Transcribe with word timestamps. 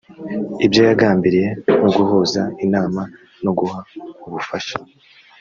ibyo 0.65 0.81
yagambiriye 0.89 1.49
no 1.81 1.89
guhuza 1.95 2.41
inama 2.65 3.01
no 3.43 3.51
guha 3.57 3.79
ubufasha 4.27 4.75